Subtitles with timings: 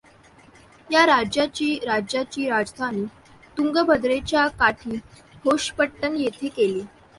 [0.89, 3.05] या राज्याची राज्याची राजधानी
[3.57, 4.99] तुंगभद्रेच्या काठी
[5.45, 6.81] होशपट्टण येथे केली.